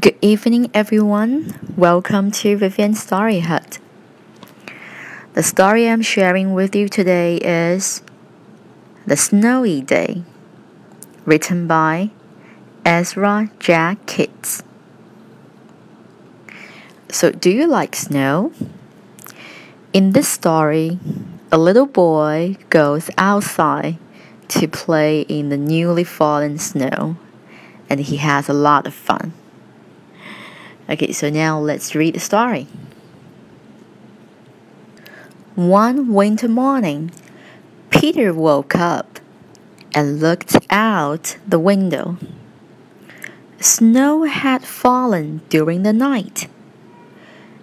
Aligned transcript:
Good 0.00 0.16
evening, 0.22 0.70
everyone. 0.72 1.52
Welcome 1.76 2.30
to 2.30 2.56
Vivian 2.56 2.94
Story 2.94 3.40
Hut. 3.40 3.78
The 5.34 5.42
story 5.42 5.86
I'm 5.86 6.00
sharing 6.00 6.54
with 6.54 6.74
you 6.74 6.88
today 6.88 7.36
is 7.36 8.02
The 9.06 9.18
Snowy 9.18 9.82
Day, 9.82 10.22
written 11.26 11.66
by 11.66 12.08
Ezra 12.86 13.50
Jack 13.58 14.06
Keats. 14.06 14.62
So, 17.10 17.30
do 17.30 17.50
you 17.50 17.66
like 17.66 17.94
snow? 17.94 18.50
In 19.92 20.12
this 20.12 20.26
story, 20.26 20.98
a 21.52 21.58
little 21.58 21.84
boy 21.84 22.56
goes 22.70 23.10
outside 23.18 23.98
to 24.48 24.66
play 24.68 25.20
in 25.20 25.50
the 25.50 25.58
newly 25.58 26.04
fallen 26.04 26.56
snow, 26.56 27.18
and 27.90 28.00
he 28.00 28.16
has 28.16 28.48
a 28.48 28.54
lot 28.54 28.86
of 28.86 28.94
fun. 28.94 29.34
Okay, 30.90 31.12
so 31.12 31.30
now 31.30 31.58
let's 31.58 31.94
read 31.94 32.14
the 32.14 32.20
story. 32.20 32.66
One 35.54 36.12
winter 36.12 36.48
morning, 36.48 37.12
Peter 37.90 38.32
woke 38.32 38.74
up 38.74 39.20
and 39.94 40.20
looked 40.20 40.56
out 40.70 41.36
the 41.46 41.58
window. 41.58 42.16
Snow 43.60 44.24
had 44.24 44.64
fallen 44.64 45.42
during 45.48 45.82
the 45.82 45.92
night. 45.92 46.48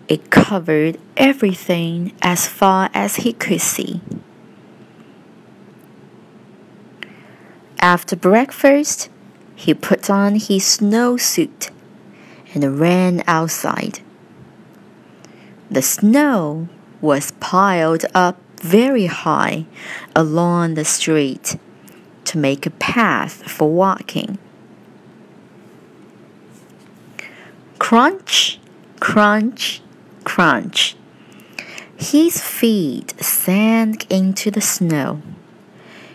It 0.07 0.29
covered 0.29 0.97
everything 1.17 2.13
as 2.21 2.47
far 2.47 2.89
as 2.93 3.17
he 3.17 3.33
could 3.33 3.61
see. 3.61 4.01
After 7.79 8.15
breakfast, 8.15 9.09
he 9.55 9.73
put 9.73 10.09
on 10.09 10.35
his 10.35 10.63
snowsuit 10.63 11.69
and 12.53 12.79
ran 12.79 13.23
outside. 13.27 13.99
The 15.69 15.81
snow 15.81 16.67
was 17.01 17.31
piled 17.39 18.05
up 18.13 18.37
very 18.61 19.05
high 19.05 19.65
along 20.15 20.73
the 20.73 20.85
street 20.85 21.57
to 22.25 22.37
make 22.37 22.65
a 22.65 22.71
path 22.71 23.49
for 23.49 23.69
walking. 23.69 24.37
Crunch, 27.77 28.59
crunch, 28.99 29.81
crunch. 30.23 30.95
His 31.97 32.41
feet 32.41 33.13
sank 33.23 34.09
into 34.11 34.51
the 34.51 34.61
snow. 34.61 35.21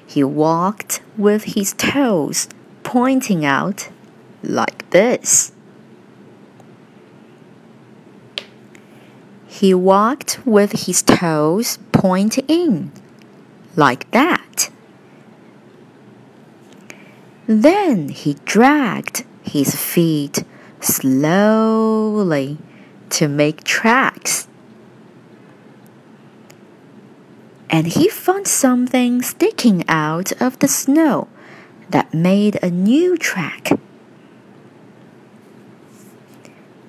He 0.07 0.23
walked 0.23 1.01
with 1.17 1.55
his 1.55 1.73
toes 1.73 2.49
pointing 2.83 3.45
out 3.45 3.89
like 4.43 4.89
this. 4.91 5.53
He 9.55 9.73
walked 9.73 10.41
with 10.45 10.87
his 10.87 11.01
toes 11.01 11.79
pointing 11.93 12.45
in 12.49 12.91
like 13.77 14.11
that. 14.11 14.69
Then 17.47 18.09
he 18.09 18.35
dragged 18.45 19.25
his 19.45 19.77
feet 19.77 20.43
slowly 20.81 22.59
to 23.11 23.29
make 23.29 23.63
tracks. 23.63 24.49
And 27.71 27.87
he 27.87 28.09
found 28.09 28.49
something 28.49 29.23
sticking 29.23 29.89
out 29.89 30.33
of 30.43 30.59
the 30.59 30.69
snow 30.69 31.29
that 31.91 32.13
made 32.13 32.59
a 32.61 32.73
new 32.73 33.17
track. 33.17 33.71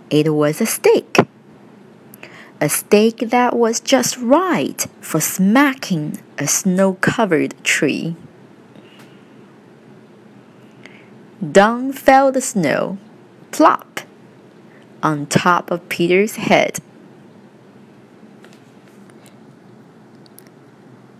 It 0.09 0.33
was 0.33 0.59
a 0.59 0.65
stake. 0.65 1.19
A 2.65 2.69
stake 2.69 3.29
that 3.29 3.55
was 3.55 3.79
just 3.79 4.17
right 4.17 4.87
for 4.99 5.21
smacking 5.21 6.17
a 6.39 6.47
snow 6.47 6.95
covered 6.95 7.53
tree. 7.63 8.15
Down 11.39 11.93
fell 11.93 12.31
the 12.31 12.41
snow, 12.41 12.97
plop 13.51 13.99
on 15.03 15.27
top 15.27 15.69
of 15.69 15.87
Peter's 15.89 16.37
head. 16.37 16.79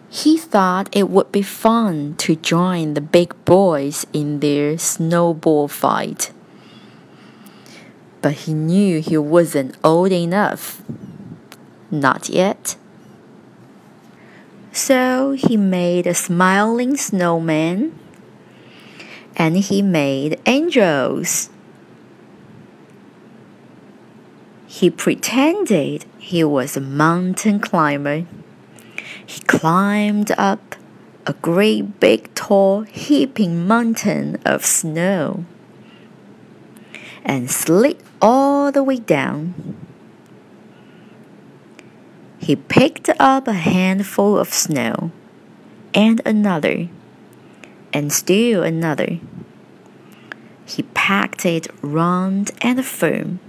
He 0.09 0.39
thought 0.39 0.89
it 0.91 1.11
would 1.11 1.31
be 1.31 1.43
fun 1.43 2.15
to 2.25 2.35
join 2.35 2.95
the 2.95 3.01
big 3.01 3.35
boys 3.45 4.07
in 4.11 4.39
their 4.39 4.79
snowball 4.79 5.67
fight. 5.67 6.31
But 8.23 8.33
he 8.33 8.55
knew 8.55 8.99
he 8.99 9.19
wasn't 9.19 9.77
old 9.83 10.11
enough. 10.11 10.81
Not 11.91 12.29
yet. 12.29 12.75
So 14.71 15.31
he 15.31 15.55
made 15.55 16.05
a 16.05 16.13
smiling 16.13 16.97
snowman 16.97 17.97
and 19.35 19.57
he 19.57 19.81
made 19.81 20.39
angels. 20.45 21.49
He 24.67 24.89
pretended 24.89 26.05
he 26.17 26.43
was 26.43 26.75
a 26.75 26.81
mountain 26.81 27.59
climber. 27.59 28.25
He 29.25 29.39
climbed 29.41 30.31
up 30.37 30.75
a 31.25 31.33
great 31.33 31.99
big 31.99 32.33
tall 32.35 32.81
heaping 32.81 33.65
mountain 33.65 34.37
of 34.45 34.65
snow 34.65 35.45
and 37.23 37.49
slid 37.49 37.97
all 38.21 38.71
the 38.71 38.83
way 38.83 38.97
down. 38.97 39.84
He 42.45 42.55
picked 42.55 43.09
up 43.19 43.47
a 43.47 43.53
handful 43.53 44.37
of 44.37 44.53
snow 44.53 45.09
and 45.95 46.21
another 46.27 46.89
and 47.91 48.13
still 48.13 48.61
another. 48.61 49.17
He 50.63 50.83
packed 50.93 51.43
it 51.43 51.65
round 51.81 52.51
and 52.61 52.85
firm 52.85 53.39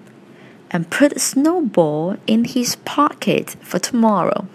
and 0.71 0.89
put 0.89 1.13
a 1.13 1.19
snowball 1.19 2.17
in 2.27 2.45
his 2.45 2.77
pocket 2.87 3.57
for 3.61 3.79
tomorrow. 3.79 4.49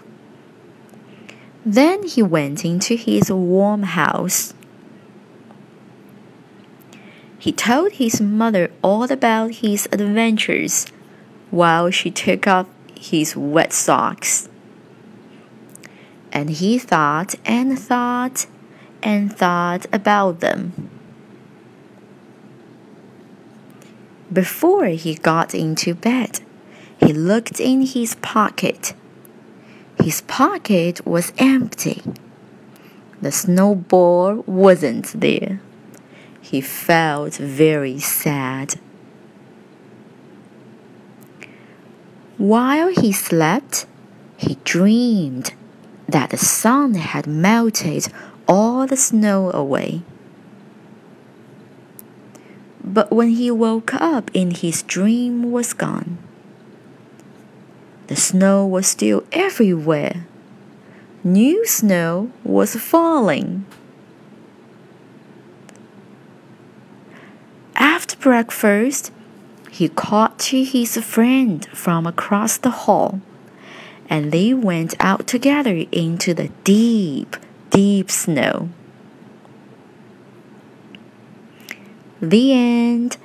Then 1.64 2.04
he 2.04 2.20
went 2.20 2.64
into 2.64 2.96
his 2.96 3.30
warm 3.30 3.84
house. 3.84 4.54
He 7.38 7.52
told 7.52 7.92
his 7.92 8.20
mother 8.20 8.72
all 8.82 9.04
about 9.04 9.62
his 9.62 9.86
adventures 9.92 10.86
while 11.52 11.92
she 11.92 12.10
took 12.10 12.48
off 12.48 12.66
his 13.02 13.36
wet 13.36 13.72
socks. 13.72 14.48
And 16.32 16.48
he 16.50 16.78
thought 16.78 17.34
and 17.44 17.78
thought 17.78 18.46
and 19.02 19.32
thought 19.32 19.86
about 19.92 20.40
them. 20.40 20.90
Before 24.32 24.86
he 24.86 25.14
got 25.14 25.54
into 25.54 25.94
bed, 25.94 26.40
he 26.98 27.12
looked 27.12 27.60
in 27.60 27.82
his 27.82 28.14
pocket. 28.16 28.94
His 30.02 30.22
pocket 30.22 31.04
was 31.06 31.32
empty. 31.38 32.02
The 33.20 33.32
snowball 33.32 34.36
wasn't 34.46 35.20
there. 35.20 35.60
He 36.40 36.60
felt 36.60 37.34
very 37.34 37.98
sad. 37.98 38.80
While 42.38 42.88
he 42.88 43.12
slept, 43.12 43.86
he 44.36 44.56
dreamed 44.64 45.52
that 46.08 46.30
the 46.30 46.38
sun 46.38 46.94
had 46.94 47.26
melted 47.26 48.08
all 48.48 48.86
the 48.86 48.96
snow 48.96 49.50
away. 49.52 50.02
But 52.82 53.12
when 53.12 53.30
he 53.30 53.50
woke 53.50 53.94
up 53.94 54.30
in 54.34 54.50
his 54.50 54.82
dream 54.82 55.50
was 55.52 55.72
gone. 55.72 56.18
The 58.08 58.16
snow 58.16 58.66
was 58.66 58.86
still 58.86 59.24
everywhere. 59.32 60.26
New 61.24 61.64
snow 61.66 62.30
was 62.44 62.74
falling. 62.76 63.64
After 67.76 68.16
breakfast, 68.16 69.12
he 69.72 69.88
called 69.88 70.38
to 70.38 70.62
his 70.62 70.98
friend 70.98 71.64
from 71.72 72.06
across 72.06 72.58
the 72.58 72.84
hall, 72.84 73.22
and 74.06 74.30
they 74.30 74.52
went 74.52 74.94
out 75.00 75.26
together 75.26 75.86
into 75.90 76.34
the 76.34 76.48
deep, 76.62 77.38
deep 77.70 78.10
snow. 78.10 78.68
The 82.20 82.52
end. 82.52 83.16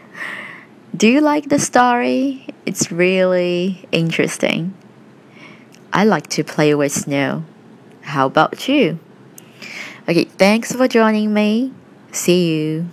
Do 0.96 1.10
you 1.10 1.20
like 1.20 1.50
the 1.50 1.60
story? 1.60 2.48
It's 2.66 2.94
really 2.94 3.86
interesting. 3.92 4.74
I 5.92 6.06
like 6.06 6.28
to 6.30 6.46
play 6.46 6.74
with 6.74 6.94
snow. 6.94 7.44
How 8.04 8.28
about 8.28 8.70
you? 8.70 9.00
Okay, 10.08 10.24
thanks 10.24 10.72
for 10.72 10.88
joining 10.88 11.34
me. 11.34 11.74
See 12.14 12.56
you. 12.56 12.88